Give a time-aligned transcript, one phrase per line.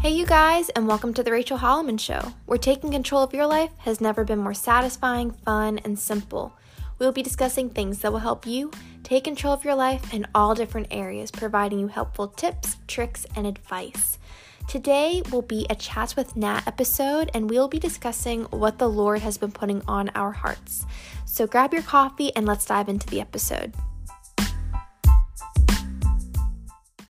[0.00, 3.48] Hey, you guys, and welcome to the Rachel Holleman Show, where taking control of your
[3.48, 6.52] life has never been more satisfying, fun, and simple.
[6.98, 8.70] We will be discussing things that will help you
[9.02, 13.44] take control of your life in all different areas, providing you helpful tips, tricks, and
[13.44, 14.18] advice.
[14.68, 19.22] Today will be a Chats with Nat episode, and we'll be discussing what the Lord
[19.22, 20.86] has been putting on our hearts.
[21.24, 23.74] So grab your coffee and let's dive into the episode.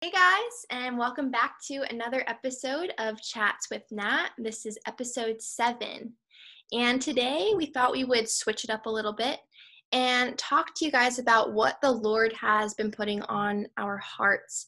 [0.03, 4.31] Hey guys, and welcome back to another episode of Chats with Nat.
[4.37, 6.11] This is episode seven.
[6.73, 9.39] And today we thought we would switch it up a little bit
[9.93, 14.65] and talk to you guys about what the Lord has been putting on our hearts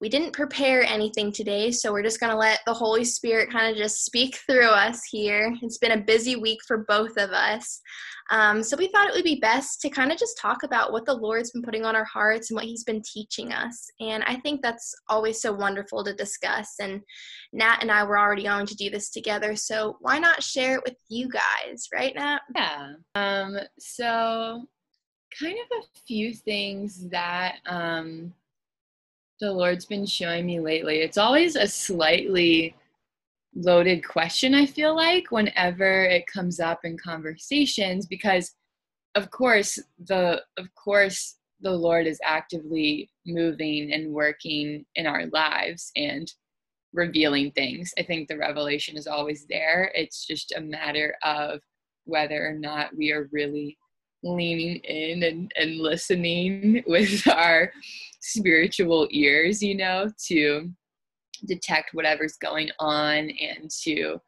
[0.00, 3.70] we didn't prepare anything today, so we're just going to let the Holy Spirit kind
[3.70, 5.54] of just speak through us here.
[5.60, 7.82] It's been a busy week for both of us.
[8.30, 11.04] Um, so we thought it would be best to kind of just talk about what
[11.04, 13.90] the Lord's been putting on our hearts and what He's been teaching us.
[14.00, 16.76] And I think that's always so wonderful to discuss.
[16.80, 17.02] And
[17.52, 20.84] Nat and I were already going to do this together, so why not share it
[20.86, 22.40] with you guys, right, Nat?
[22.54, 22.92] Yeah.
[23.16, 24.64] Um, so,
[25.38, 27.56] kind of a few things that.
[27.66, 28.32] Um,
[29.40, 31.00] the Lord's been showing me lately.
[31.00, 32.74] It's always a slightly
[33.54, 38.54] loaded question, I feel like, whenever it comes up in conversations, because
[39.16, 45.90] of course the of course the Lord is actively moving and working in our lives
[45.96, 46.32] and
[46.92, 47.92] revealing things.
[47.98, 49.90] I think the revelation is always there.
[49.94, 51.60] It's just a matter of
[52.04, 53.76] whether or not we are really
[54.22, 57.72] leaning in and, and listening with our
[58.20, 60.70] spiritual ears, you know, to
[61.46, 64.20] detect whatever's going on and to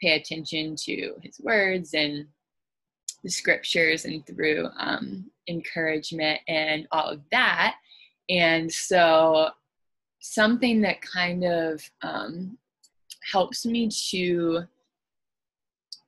[0.00, 2.26] pay attention to his words and
[3.24, 7.74] the scriptures and through um, encouragement and all of that.
[8.28, 9.50] And so,
[10.20, 12.58] something that kind of um,
[13.32, 14.64] helps me to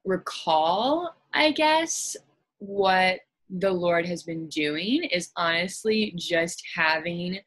[0.05, 2.17] recall, I guess,
[2.61, 7.41] what the Lord has been doing is honestly just having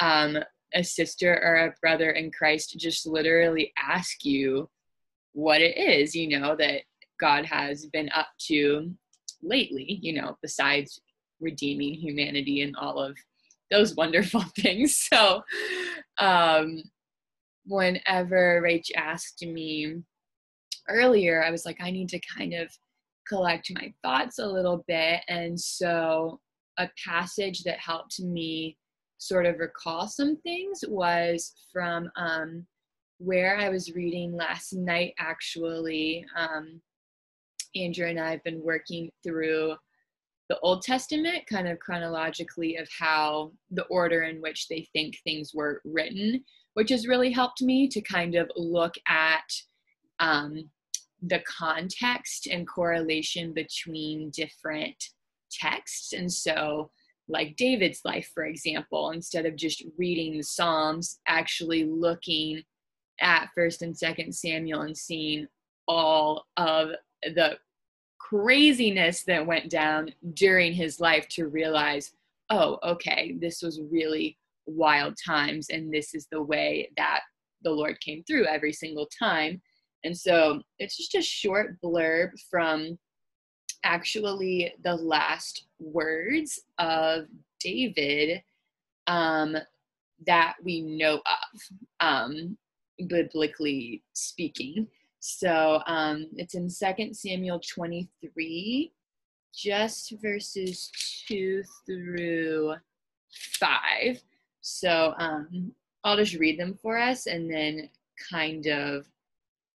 [0.00, 0.38] um,
[0.74, 4.68] a sister or a brother in Christ just literally ask you
[5.32, 6.82] what it is, you know, that
[7.20, 8.92] God has been up to
[9.42, 11.00] lately, you know, besides
[11.40, 13.16] redeeming humanity and all of
[13.70, 14.96] those wonderful things.
[14.96, 15.42] So,
[16.18, 16.82] um,
[17.66, 20.02] whenever Rach asked me
[20.88, 22.70] earlier, I was like, I need to kind of
[23.28, 25.20] collect my thoughts a little bit.
[25.28, 26.40] And so,
[26.78, 28.76] a passage that helped me
[29.18, 32.66] sort of recall some things was from um,
[33.18, 36.24] where I was reading last night, actually.
[36.36, 36.80] Um,
[37.74, 39.74] Andrew and I have been working through
[40.48, 45.52] the Old Testament, kind of chronologically, of how the order in which they think things
[45.54, 46.44] were written,
[46.74, 49.50] which has really helped me to kind of look at
[50.20, 50.70] um,
[51.28, 55.02] the context and correlation between different
[55.50, 56.12] texts.
[56.12, 56.90] And so,
[57.28, 62.62] like David's life, for example, instead of just reading the Psalms, actually looking
[63.20, 65.46] at First and Second Samuel and seeing
[65.88, 66.90] all of
[67.22, 67.58] the
[68.18, 72.12] craziness that went down during his life to realize,
[72.50, 77.20] oh, okay, this was really wild times, and this is the way that
[77.62, 79.60] the Lord came through every single time.
[80.06, 82.96] And so it's just a short blurb from
[83.82, 87.24] actually the last words of
[87.58, 88.40] David
[89.08, 89.56] um,
[90.24, 91.60] that we know of,
[91.98, 92.56] um,
[93.08, 94.86] biblically speaking.
[95.18, 98.92] So um, it's in Second Samuel 23,
[99.52, 100.92] just verses
[101.26, 102.76] 2 through
[103.58, 104.22] 5.
[104.60, 105.72] So um,
[106.04, 107.90] I'll just read them for us and then
[108.30, 109.06] kind of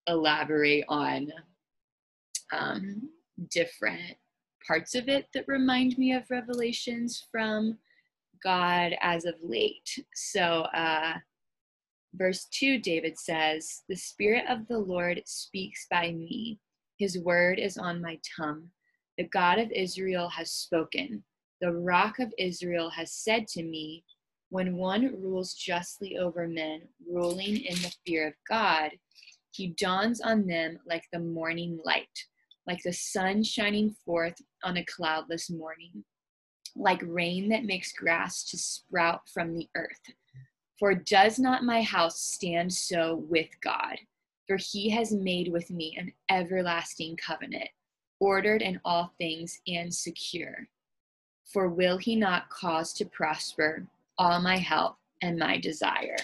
[0.07, 1.33] elaborate on
[2.53, 3.09] um,
[3.51, 4.17] different
[4.67, 7.79] parts of it that remind me of revelations from
[8.43, 10.05] God as of late.
[10.15, 11.15] So, uh,
[12.15, 16.59] verse 2, David says, The Spirit of the Lord speaks by me,
[16.99, 18.69] His word is on my tongue.
[19.19, 21.23] The God of Israel has spoken.
[21.61, 24.05] The rock of Israel has said to me,
[24.51, 28.91] When one rules justly over men, ruling in the fear of God,
[29.57, 32.27] he dawns on them like the morning light,
[32.67, 36.05] like the sun shining forth on a cloudless morning,
[36.75, 40.01] like rain that makes grass to sprout from the earth.
[40.79, 43.97] For does not my house stand so with God?
[44.47, 47.71] For he has made with me an everlasting covenant,
[48.21, 50.69] ordered in all things and secure.
[51.51, 53.87] For will he not cause to prosper
[54.19, 56.17] all my help and my desire?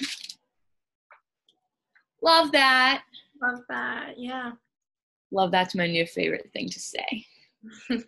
[2.22, 3.02] love that.
[3.42, 4.14] Love that.
[4.16, 4.52] Yeah.
[5.32, 7.26] Love that's my new favorite thing to say.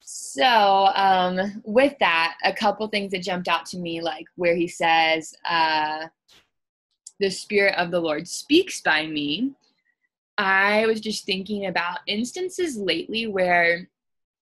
[0.00, 4.68] so, um, with that, a couple things that jumped out to me, like where he
[4.68, 6.06] says, uh,
[7.18, 9.52] the Spirit of the Lord speaks by me.
[10.38, 13.88] I was just thinking about instances lately where,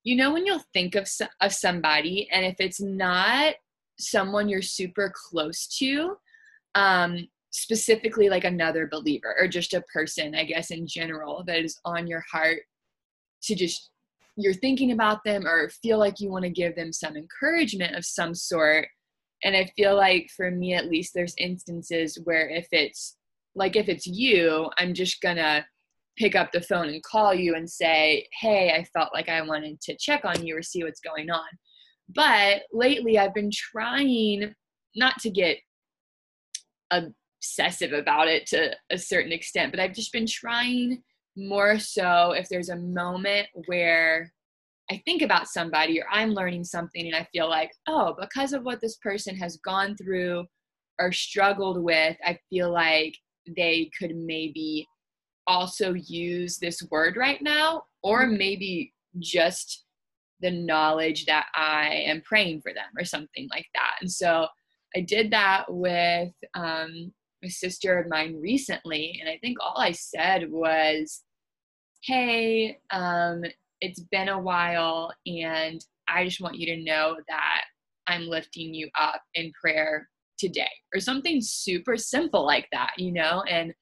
[0.03, 1.09] you know, when you'll think of,
[1.41, 3.55] of somebody, and if it's not
[3.97, 6.17] someone you're super close to,
[6.75, 11.81] um, specifically like another believer or just a person, I guess, in general, that is
[11.85, 12.63] on your heart
[13.45, 13.91] to just
[14.37, 18.05] you're thinking about them or feel like you want to give them some encouragement of
[18.05, 18.89] some sort.
[19.45, 23.17] And I feel like for me at least, there's instances where if it's
[23.55, 25.65] like if it's you, I'm just gonna
[26.19, 29.81] pick up the phone and call you and say, Hey, I felt like I wanted
[29.83, 31.47] to check on you or see what's going on.
[32.13, 34.53] But lately, I've been trying
[34.97, 35.59] not to get
[37.45, 41.03] obsessive about it to a certain extent, but I've just been trying
[41.37, 44.33] more so if there's a moment where
[44.91, 48.65] I think about somebody or I'm learning something and I feel like, oh, because of
[48.65, 50.45] what this person has gone through
[50.99, 53.17] or struggled with, I feel like
[53.57, 54.87] they could maybe
[55.47, 58.39] also use this word right now, or mm-hmm.
[58.39, 59.85] maybe just
[60.41, 63.97] the knowledge that I am praying for them or something like that.
[64.01, 64.47] And so
[64.97, 67.13] I did that with um,
[67.45, 71.23] a sister of mine recently, and I think all I said was,
[72.03, 73.43] Hey, um,
[73.81, 77.63] it's been a while, and I just want you to know that
[78.07, 80.09] I'm lifting you up in prayer
[80.39, 83.43] today, or something super simple like that, you know?
[83.49, 83.73] And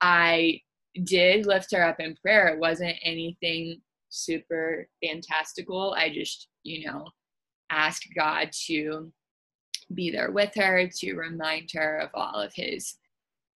[0.00, 0.60] I
[1.04, 2.48] did lift her up in prayer.
[2.48, 3.80] It wasn't anything
[4.10, 5.94] super fantastical.
[5.96, 7.06] I just, you know,
[7.70, 9.10] asked God to
[9.94, 12.94] be there with her, to remind her of all of his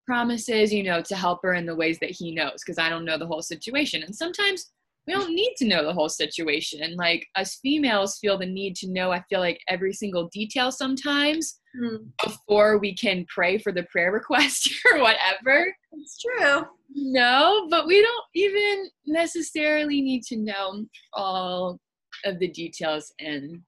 [0.06, 3.04] promises, you know, to help her in the ways that he knows, because I don't
[3.04, 4.02] know the whole situation.
[4.02, 4.70] And sometimes
[5.06, 6.96] we don't need to know the whole situation.
[6.96, 11.60] Like us females feel the need to know, I feel like every single detail sometimes
[11.80, 12.06] mm.
[12.24, 15.74] before we can pray for the prayer request or whatever.
[15.92, 16.64] It's true.
[16.94, 21.78] No, but we don't even necessarily need to know all
[22.24, 23.60] of the details and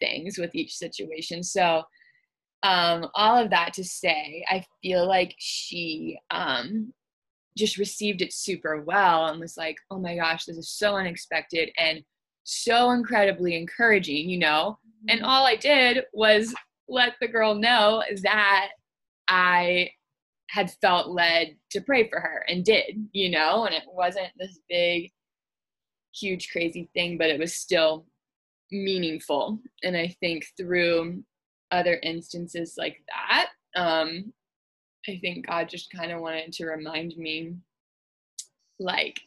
[0.00, 1.42] things with each situation.
[1.42, 1.82] So,
[2.62, 6.92] um, all of that to say, I feel like she um,
[7.56, 11.70] just received it super well and was like, oh my gosh, this is so unexpected
[11.76, 12.02] and
[12.44, 14.78] so incredibly encouraging, you know?
[15.08, 15.28] And mm-hmm.
[15.28, 16.54] all I did was
[16.88, 18.68] let the girl know that
[19.28, 19.90] I
[20.50, 23.64] had felt led to pray for her and did, you know?
[23.64, 25.10] And it wasn't this big,
[26.14, 28.06] huge, crazy thing, but it was still
[28.70, 29.58] meaningful.
[29.82, 31.22] And I think through
[31.72, 34.32] other instances like that, um,
[35.08, 37.54] I think God just kind of wanted to remind me
[38.78, 39.20] like,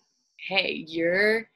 [0.47, 1.49] hey, your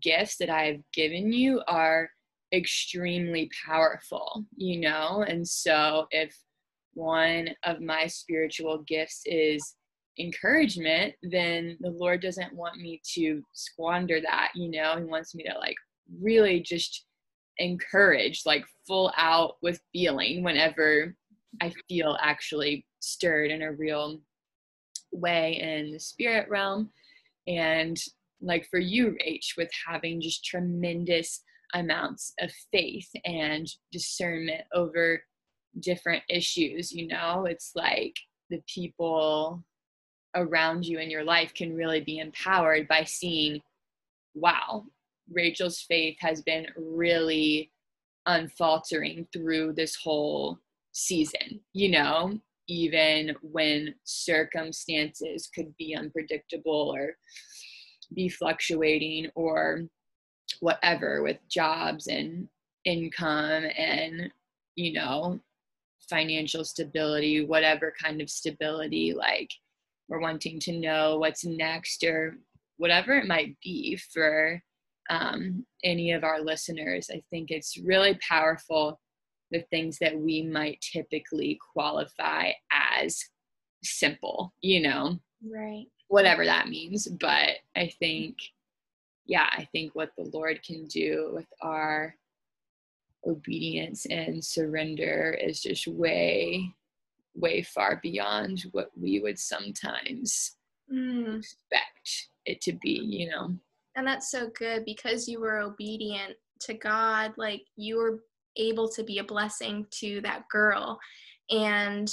[0.00, 2.10] gifts that I've given you are
[2.52, 5.24] extremely powerful, you know?
[5.26, 6.36] And so if
[6.94, 9.76] one of my spiritual gifts is
[10.18, 14.96] encouragement, then the Lord doesn't want me to squander that, you know?
[14.98, 15.76] He wants me to like
[16.20, 17.06] really just
[17.58, 21.14] encourage, like full out with feeling whenever
[21.60, 24.20] I feel actually stirred in a real
[25.12, 26.90] way in the spirit realm.
[27.46, 27.98] And
[28.40, 31.42] like for you, Rach, with having just tremendous
[31.74, 35.22] amounts of faith and discernment over
[35.80, 38.16] different issues, you know, it's like
[38.50, 39.62] the people
[40.34, 43.60] around you in your life can really be empowered by seeing,
[44.34, 44.84] wow,
[45.30, 47.70] Rachel's faith has been really
[48.26, 50.58] unfaltering through this whole
[50.92, 52.38] season, you know,
[52.68, 57.16] even when circumstances could be unpredictable or
[58.14, 59.82] be fluctuating or
[60.60, 62.48] whatever with jobs and
[62.84, 64.30] income and,
[64.76, 65.40] you know,
[66.08, 69.50] financial stability, whatever kind of stability, like
[70.08, 72.36] we're wanting to know what's next or
[72.76, 74.62] whatever it might be for
[75.10, 77.10] um, any of our listeners.
[77.12, 79.00] I think it's really powerful
[79.52, 83.22] the things that we might typically qualify as
[83.84, 85.18] simple, you know?
[85.46, 85.86] Right.
[86.08, 87.06] Whatever that means.
[87.06, 88.36] But I think,
[89.26, 92.14] yeah, I think what the Lord can do with our
[93.26, 96.72] obedience and surrender is just way,
[97.34, 100.56] way far beyond what we would sometimes
[100.92, 101.38] mm.
[101.38, 103.54] expect it to be, you know?
[103.96, 108.20] And that's so good because you were obedient to God, like you were
[108.56, 110.98] able to be a blessing to that girl.
[111.50, 112.10] And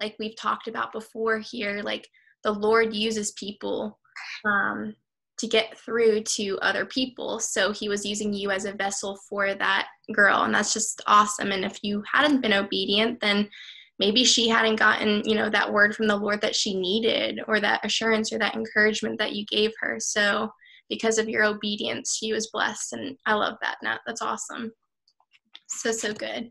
[0.00, 2.08] like we've talked about before here, like
[2.44, 3.98] the Lord uses people
[4.44, 4.94] um,
[5.38, 7.38] to get through to other people.
[7.38, 11.52] So he was using you as a vessel for that girl, and that's just awesome.
[11.52, 13.48] And if you hadn't been obedient, then
[13.98, 17.60] maybe she hadn't gotten, you know, that word from the Lord that she needed, or
[17.60, 19.98] that assurance or that encouragement that you gave her.
[20.00, 20.52] So
[20.92, 23.78] because of your obedience, she was blessed, and I love that.
[23.82, 24.70] Nat, that's awesome.
[25.68, 26.50] So so good.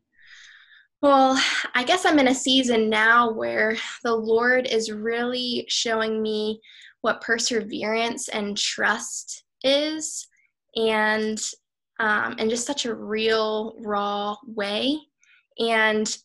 [1.03, 1.39] Well,
[1.75, 6.60] I guess I'm in a season now where the Lord is really showing me
[7.01, 10.27] what perseverance and trust is,
[10.75, 11.39] and
[12.00, 14.98] um, in just such a real, raw way.
[15.60, 16.17] And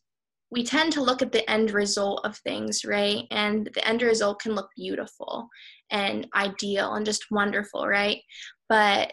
[0.51, 3.25] we tend to look at the end result of things, right?
[3.31, 5.49] And the end result can look beautiful
[5.91, 8.21] and ideal and just wonderful, right?
[8.69, 9.13] But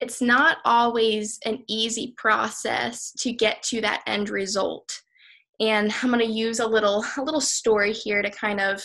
[0.00, 4.88] it's not always an easy process to get to that end result.
[5.58, 8.82] And I'm going to use a little a little story here to kind of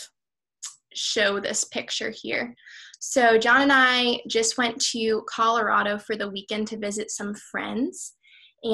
[0.94, 2.54] show this picture here.
[2.98, 8.14] So John and I just went to Colorado for the weekend to visit some friends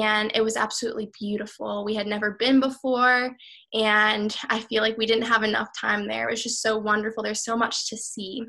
[0.01, 1.85] and it was absolutely beautiful.
[1.85, 3.35] We had never been before,
[3.73, 6.27] and I feel like we didn't have enough time there.
[6.27, 7.23] It was just so wonderful.
[7.23, 8.43] There's so much to see.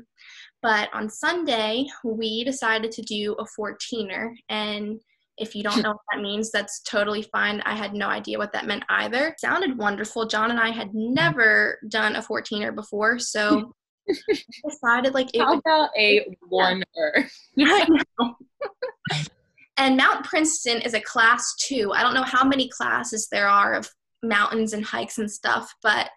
[0.61, 4.31] But on Sunday, we decided to do a 14er.
[4.49, 4.99] And
[5.37, 7.61] if you don't know what that means, that's totally fine.
[7.61, 9.27] I had no idea what that meant either.
[9.27, 10.25] It sounded wonderful.
[10.25, 13.73] John and I had never done a 14er before, so
[14.67, 17.29] decided like it How about a oneer?
[19.77, 21.91] And Mount Princeton is a class two.
[21.93, 23.89] I don't know how many classes there are of
[24.23, 26.09] mountains and hikes and stuff, but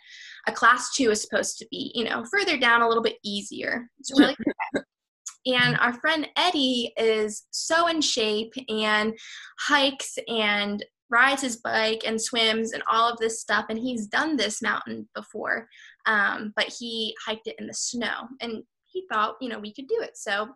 [0.47, 3.89] a class two is supposed to be, you know, further down a little bit easier.
[3.99, 4.37] It's really
[5.47, 9.15] And our friend Eddie is so in shape and
[9.59, 13.67] hikes and rides his bike and swims and all of this stuff.
[13.71, 15.67] And he's done this mountain before,
[16.07, 18.29] um, but he hiked it in the snow.
[18.41, 20.17] And he thought, you know, we could do it.
[20.17, 20.49] So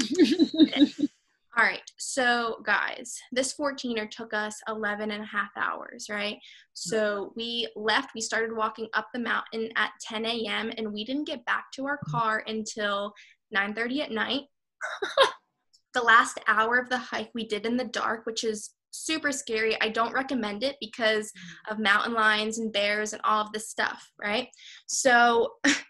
[1.58, 6.38] All right, so guys, this 14er took us 11 and a half hours, right?
[6.74, 10.70] So we left, we started walking up the mountain at 10 a.m.
[10.76, 12.12] and we didn't get back to our mm.
[12.12, 13.12] car until
[13.52, 14.42] 9.30 at night.
[15.94, 19.76] the last hour of the hike we did in the dark, which is super scary.
[19.80, 21.72] I don't recommend it because mm.
[21.72, 24.46] of mountain lions and bears and all of this stuff, right?
[24.86, 25.54] So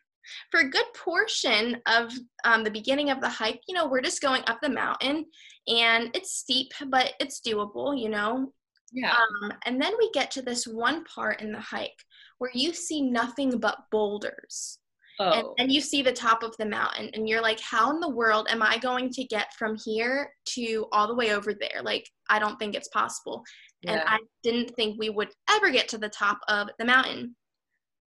[0.51, 2.13] for a good portion of
[2.45, 5.27] um, the beginning of the hike, you know, we're just going up the mountain
[5.67, 8.53] and it's steep, but it's doable, you know.
[8.93, 9.13] Yeah.
[9.13, 12.03] Um, and then we get to this one part in the hike
[12.39, 14.79] where you see nothing but boulders.
[15.21, 15.33] Oh.
[15.33, 18.09] And then you see the top of the mountain, and you're like, how in the
[18.09, 21.83] world am I going to get from here to all the way over there?
[21.83, 23.43] Like, I don't think it's possible.
[23.83, 23.95] Yeah.
[23.95, 27.35] And I didn't think we would ever get to the top of the mountain.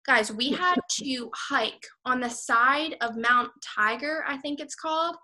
[0.06, 5.16] Guys, we had to hike on the side of Mount Tiger, I think it's called,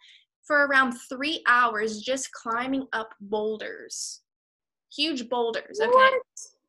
[0.47, 4.23] for around three hours just climbing up boulders.
[4.97, 5.91] Huge boulders, okay?
[5.91, 6.23] What?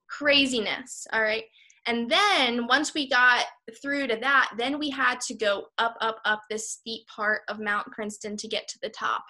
[0.10, 1.46] Craziness, all right?
[1.88, 3.46] And then once we got
[3.82, 7.60] through to that, then we had to go up, up, up this steep part of
[7.60, 9.24] Mount Princeton to get to the top.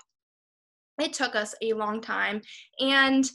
[0.99, 2.41] It took us a long time.
[2.79, 3.29] And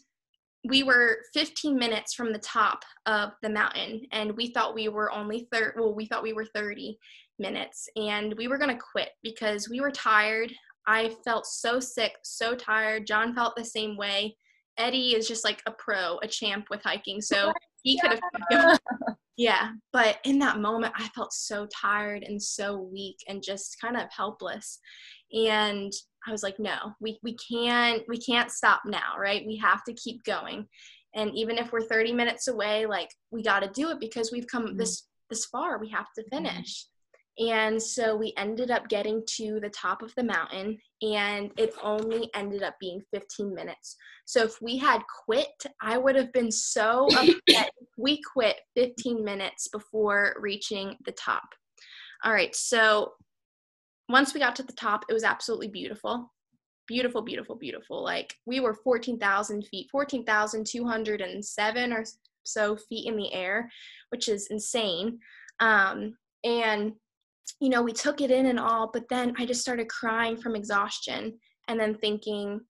[0.69, 5.13] we were 15 minutes from the top of the mountain and we thought we were
[5.13, 6.99] only 30 well we thought we were 30
[7.39, 10.53] minutes and we were going to quit because we were tired.
[10.87, 13.07] I felt so sick so tired.
[13.07, 14.37] John felt the same way.
[14.79, 18.21] Eddie is just like a pro a champ with hiking so he could
[18.51, 18.79] have
[19.37, 23.97] yeah but in that moment i felt so tired and so weak and just kind
[23.97, 24.79] of helpless
[25.33, 25.93] and
[26.27, 29.47] I was like, no, we, we can't we can't stop now, right?
[29.47, 30.67] We have to keep going.
[31.15, 34.47] And even if we're 30 minutes away, like we got to do it because we've
[34.47, 34.77] come mm-hmm.
[34.77, 35.79] this this far.
[35.79, 36.37] We have to mm-hmm.
[36.37, 36.85] finish.
[36.85, 36.93] Mm-hmm.
[37.49, 42.31] And so we ended up getting to the top of the mountain and it only
[42.35, 43.97] ended up being 15 minutes.
[44.25, 45.53] So if we had quit,
[45.83, 47.71] I would have been so upset.
[47.97, 51.45] We quit 15 minutes before reaching the top.
[52.25, 53.13] All right, so
[54.09, 56.33] once we got to the top, it was absolutely beautiful.
[56.87, 58.03] Beautiful, beautiful, beautiful.
[58.03, 62.05] Like we were 14,000 feet, 14,207 or
[62.45, 63.71] so feet in the air,
[64.11, 65.19] which is insane.
[65.59, 66.93] Um, and,
[67.61, 70.55] you know, we took it in and all, but then I just started crying from
[70.55, 72.61] exhaustion and then thinking,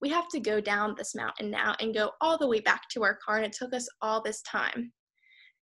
[0.00, 3.02] we have to go down this mountain now and go all the way back to
[3.02, 3.36] our car.
[3.36, 4.92] And it took us all this time.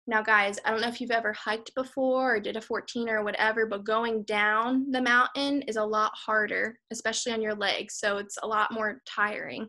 [0.07, 3.23] Now, guys, I don't know if you've ever hiked before or did a 14 or
[3.23, 7.99] whatever, but going down the mountain is a lot harder, especially on your legs.
[7.99, 9.69] So it's a lot more tiring.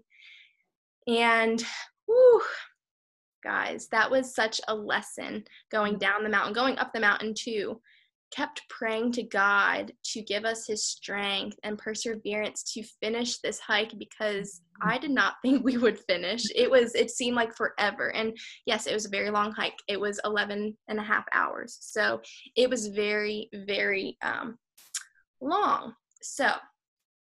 [1.08, 1.63] And
[2.08, 2.41] whew,
[3.43, 3.88] guys.
[3.91, 6.00] That was such a lesson going mm.
[6.00, 7.79] down the mountain, going up the mountain too.
[8.35, 13.97] Kept praying to God to give us his strength and perseverance to finish this hike
[13.99, 16.43] because I did not think we would finish.
[16.55, 18.13] It was, it seemed like forever.
[18.13, 18.35] And
[18.65, 19.77] yes, it was a very long hike.
[19.87, 21.77] It was 11 and a half hours.
[21.81, 22.21] So
[22.55, 24.57] it was very, very um,
[25.41, 25.93] long.
[26.21, 26.51] So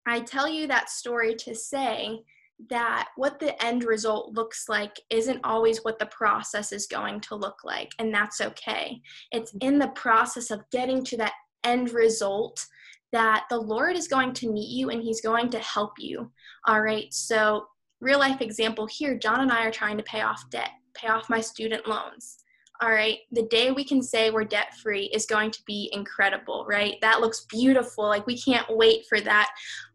[0.07, 2.21] I tell you that story to say
[2.69, 7.35] that what the end result looks like isn't always what the process is going to
[7.35, 9.01] look like, and that's okay.
[9.31, 11.33] It's in the process of getting to that
[11.63, 12.65] end result
[13.11, 16.31] that the Lord is going to meet you and He's going to help you.
[16.65, 17.67] All right, so
[18.01, 21.29] real life example here John and I are trying to pay off debt, pay off
[21.29, 22.37] my student loans.
[22.79, 26.63] All right, the day we can say we're debt free is going to be incredible,
[26.69, 26.95] right?
[27.01, 28.05] That looks beautiful.
[28.05, 29.49] Like we can't wait for that,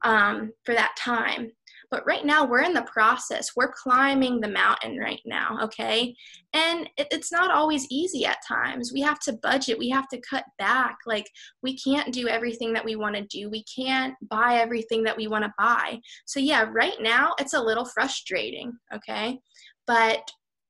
[0.04, 1.52] um, for that time.
[1.92, 3.50] But right now, we're in the process.
[3.54, 6.16] We're climbing the mountain right now, okay?
[6.54, 8.92] And it, it's not always easy at times.
[8.94, 10.96] We have to budget, we have to cut back.
[11.06, 11.26] Like,
[11.62, 15.28] we can't do everything that we want to do, we can't buy everything that we
[15.28, 16.00] want to buy.
[16.24, 19.38] So, yeah, right now, it's a little frustrating, okay?
[19.86, 20.26] But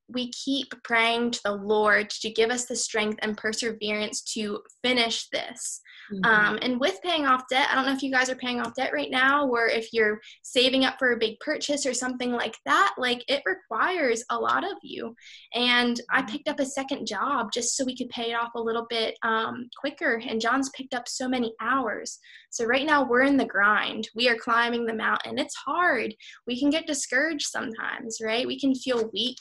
[0.09, 5.29] we keep praying to the Lord to give us the strength and perseverance to finish
[5.29, 5.79] this.
[6.11, 6.25] Mm-hmm.
[6.25, 8.75] Um, and with paying off debt, I don't know if you guys are paying off
[8.75, 12.57] debt right now or if you're saving up for a big purchase or something like
[12.65, 12.95] that.
[12.97, 15.15] Like it requires a lot of you.
[15.53, 16.31] And I mm-hmm.
[16.31, 19.17] picked up a second job just so we could pay it off a little bit
[19.23, 20.21] um, quicker.
[20.27, 22.19] And John's picked up so many hours.
[22.49, 24.09] So right now we're in the grind.
[24.15, 25.39] We are climbing the mountain.
[25.39, 26.13] It's hard.
[26.47, 28.47] We can get discouraged sometimes, right?
[28.47, 29.37] We can feel weak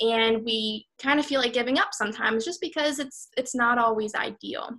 [0.00, 4.14] and we kind of feel like giving up sometimes just because it's it's not always
[4.14, 4.70] ideal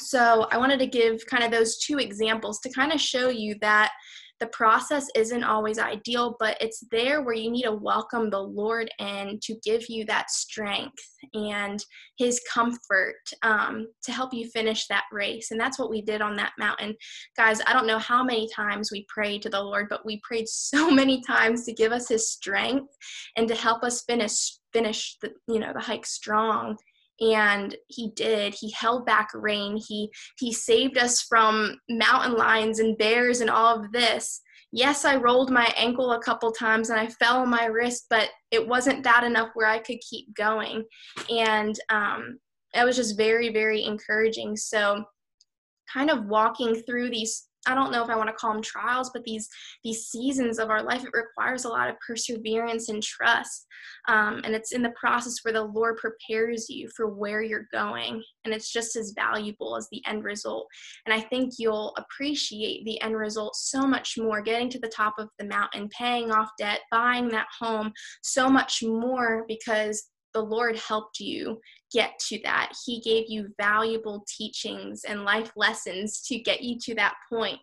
[0.00, 3.56] so I wanted to give kind of those two examples to kind of show you
[3.60, 3.92] that
[4.38, 8.90] the process isn't always ideal, but it's there where you need to welcome the Lord
[8.98, 11.82] in to give you that strength and
[12.18, 15.50] His comfort um, to help you finish that race.
[15.50, 16.94] And that's what we did on that mountain.
[17.36, 20.48] Guys, I don't know how many times we prayed to the Lord, but we prayed
[20.48, 22.94] so many times to give us His strength
[23.36, 26.76] and to help us finish finish the you know the hike strong
[27.20, 28.54] and he did.
[28.54, 29.78] He held back rain.
[29.88, 34.40] He he saved us from mountain lions and bears and all of this.
[34.72, 38.28] Yes i rolled my ankle a couple times and i fell on my wrist but
[38.50, 40.84] it wasn't bad enough where i could keep going.
[41.30, 42.38] And um,
[42.74, 44.56] it was just very very encouraging.
[44.56, 45.04] So
[45.92, 49.10] kind of walking through these I don't know if I want to call them trials,
[49.12, 49.48] but these
[49.84, 53.66] these seasons of our life, it requires a lot of perseverance and trust.
[54.08, 58.22] Um, and it's in the process where the Lord prepares you for where you're going,
[58.44, 60.66] and it's just as valuable as the end result.
[61.04, 64.40] And I think you'll appreciate the end result so much more.
[64.40, 68.82] Getting to the top of the mountain, paying off debt, buying that home, so much
[68.82, 71.58] more because the Lord helped you
[71.90, 72.70] get to that.
[72.84, 77.58] He gave you valuable teachings and life lessons to get you to that point.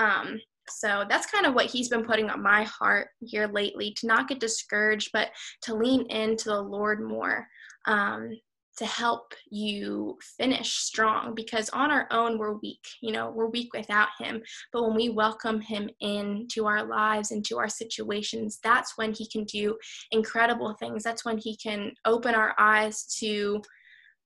[0.00, 4.08] Um, so that's kind of what he's been putting on my heart here lately to
[4.08, 5.28] not get discouraged, but
[5.62, 7.46] to lean into the Lord more.
[7.86, 8.30] Um,
[8.78, 13.72] to help you finish strong because on our own we're weak you know we're weak
[13.74, 14.40] without him.
[14.72, 19.44] But when we welcome him into our lives into our situations that's when he can
[19.44, 19.76] do
[20.12, 21.02] incredible things.
[21.02, 23.60] That's when he can open our eyes to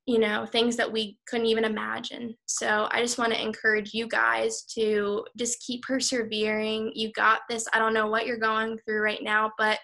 [0.06, 2.34] you know things that we couldn't even imagine.
[2.46, 6.92] So i just want to encourage you guys to just keep persevering.
[6.94, 7.66] You got this.
[7.72, 9.78] I don't know what you're going through right now but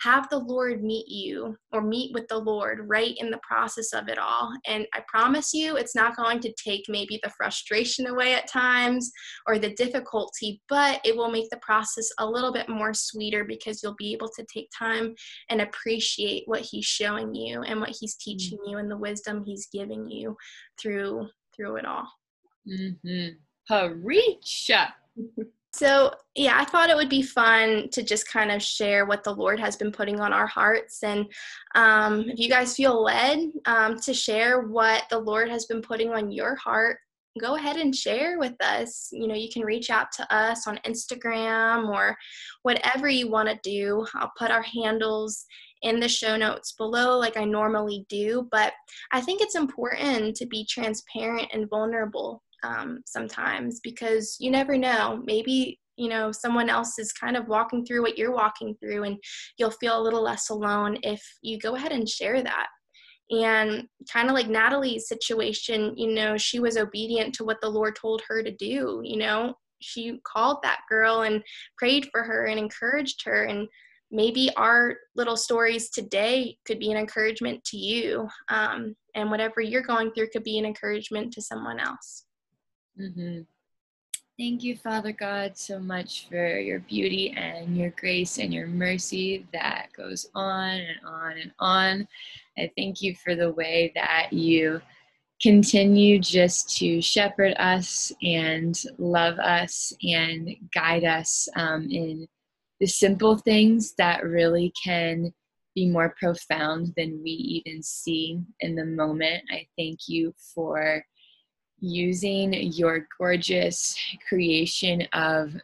[0.00, 4.08] have the Lord meet you or meet with the Lord right in the process of
[4.08, 4.52] it all.
[4.66, 9.10] And I promise you, it's not going to take maybe the frustration away at times
[9.46, 13.82] or the difficulty, but it will make the process a little bit more sweeter because
[13.82, 15.14] you'll be able to take time
[15.48, 19.68] and appreciate what He's showing you and what He's teaching you and the wisdom He's
[19.72, 20.36] giving you
[20.80, 22.08] through through it all.
[22.68, 23.28] Mm-hmm.
[25.76, 29.34] So, yeah, I thought it would be fun to just kind of share what the
[29.34, 31.02] Lord has been putting on our hearts.
[31.02, 31.26] And
[31.74, 36.10] um, if you guys feel led um, to share what the Lord has been putting
[36.10, 36.98] on your heart,
[37.40, 39.08] go ahead and share with us.
[39.10, 42.16] You know, you can reach out to us on Instagram or
[42.62, 44.06] whatever you want to do.
[44.14, 45.44] I'll put our handles
[45.82, 48.46] in the show notes below, like I normally do.
[48.52, 48.74] But
[49.10, 55.22] I think it's important to be transparent and vulnerable um, sometimes because you never know.
[55.24, 59.16] Maybe you know someone else is kind of walking through what you're walking through, and
[59.58, 62.66] you'll feel a little less alone if you go ahead and share that.
[63.30, 67.96] And kind of like Natalie's situation, you know, she was obedient to what the Lord
[67.96, 69.00] told her to do.
[69.02, 71.42] You know, she called that girl and
[71.78, 73.66] prayed for her and encouraged her and
[74.14, 78.28] maybe our little stories today could be an encouragement to you.
[78.48, 82.24] Um, and whatever you're going through could be an encouragement to someone else.
[83.00, 83.42] Mm-hmm.
[84.36, 89.46] Thank you, Father God, so much for your beauty and your grace and your mercy
[89.52, 92.08] that goes on and on and on.
[92.58, 94.80] I thank you for the way that you
[95.40, 102.26] continue just to shepherd us and love us and guide us um, in
[102.80, 105.32] the simple things that really can
[105.76, 109.42] be more profound than we even see in the moment.
[109.52, 111.04] I thank you for
[111.84, 115.54] using your gorgeous creation of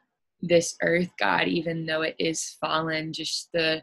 [0.42, 3.83] this earth, God, even though it is fallen, just the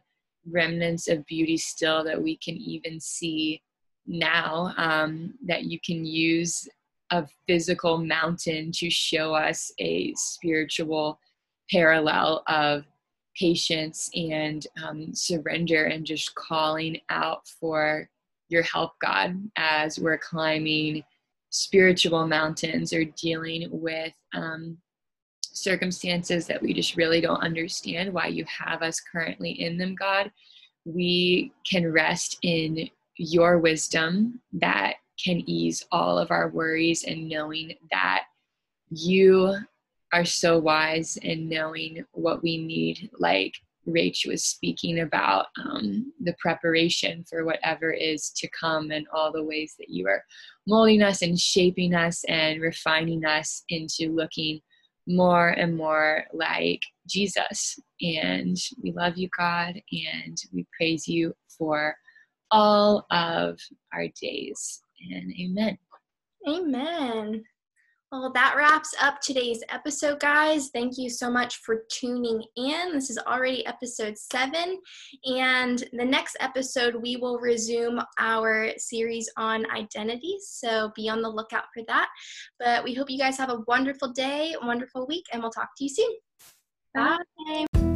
[0.49, 3.61] remnants of beauty still that we can even see
[4.05, 6.67] now, um, that you can use
[7.11, 11.19] a physical mountain to show us a spiritual
[11.71, 12.85] parallel of
[13.35, 18.09] patience and um, surrender and just calling out for
[18.49, 21.03] your help, God, as we're climbing
[21.57, 24.77] spiritual mountains or dealing with um,
[25.41, 30.31] circumstances that we just really don't understand why you have us currently in them, God.
[30.85, 37.73] We can rest in your wisdom that can ease all of our worries and knowing
[37.91, 38.25] that
[38.89, 39.57] you
[40.13, 43.55] are so wise in knowing what we need like
[43.87, 49.43] Rach was speaking about um, the preparation for whatever is to come and all the
[49.43, 50.23] ways that you are
[50.67, 54.59] molding us and shaping us and refining us into looking
[55.07, 57.79] more and more like Jesus.
[58.01, 61.95] And we love you, God, and we praise you for
[62.51, 63.59] all of
[63.93, 64.81] our days.
[65.11, 65.77] And amen.
[66.47, 67.43] Amen.
[68.11, 70.69] Well, that wraps up today's episode, guys.
[70.69, 72.93] Thank you so much for tuning in.
[72.93, 74.79] This is already episode seven.
[75.25, 80.37] And the next episode, we will resume our series on identity.
[80.39, 82.07] So be on the lookout for that.
[82.59, 85.83] But we hope you guys have a wonderful day, wonderful week, and we'll talk to
[85.83, 86.15] you soon.
[86.93, 87.17] Bye.
[87.73, 87.86] Bye.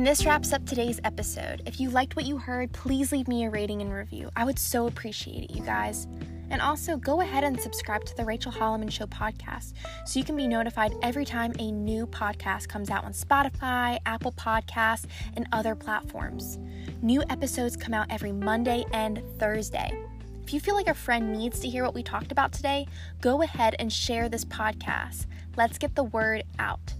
[0.00, 1.60] And this wraps up today's episode.
[1.66, 4.30] If you liked what you heard, please leave me a rating and review.
[4.34, 6.08] I would so appreciate it, you guys.
[6.48, 9.74] And also, go ahead and subscribe to the Rachel Holleman Show podcast
[10.06, 14.32] so you can be notified every time a new podcast comes out on Spotify, Apple
[14.32, 15.04] Podcasts,
[15.36, 16.56] and other platforms.
[17.02, 19.92] New episodes come out every Monday and Thursday.
[20.42, 22.86] If you feel like a friend needs to hear what we talked about today,
[23.20, 25.26] go ahead and share this podcast.
[25.58, 26.94] Let's get the word out.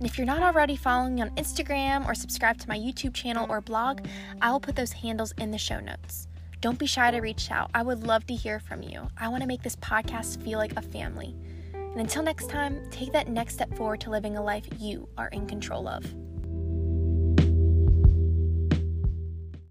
[0.00, 3.46] And if you're not already following me on Instagram or subscribe to my YouTube channel
[3.50, 4.06] or blog,
[4.40, 6.26] I will put those handles in the show notes.
[6.62, 7.70] Don't be shy to reach out.
[7.74, 9.08] I would love to hear from you.
[9.18, 11.36] I want to make this podcast feel like a family.
[11.74, 15.28] And until next time, take that next step forward to living a life you are
[15.28, 16.06] in control of.